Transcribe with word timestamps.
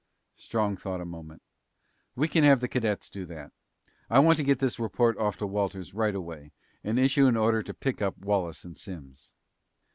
Strong 0.35 0.77
thought 0.77 0.99
a 0.99 1.05
moment. 1.05 1.43
"We 2.15 2.27
can 2.27 2.43
have 2.43 2.59
the 2.59 2.67
cadets 2.67 3.07
do 3.07 3.23
that. 3.27 3.51
I 4.09 4.17
want 4.17 4.37
to 4.37 4.43
get 4.43 4.57
this 4.57 4.79
report 4.79 5.15
off 5.19 5.37
to 5.37 5.45
Walters 5.45 5.93
right 5.93 6.15
away, 6.15 6.53
and 6.83 6.97
issue 6.97 7.27
an 7.27 7.37
order 7.37 7.61
to 7.61 7.71
pick 7.71 8.01
up 8.01 8.17
Wallace 8.17 8.63
and 8.65 8.75
Simms." 8.75 9.33